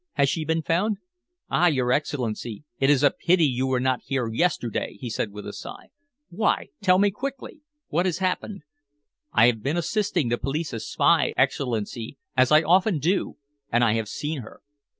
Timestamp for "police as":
10.39-10.87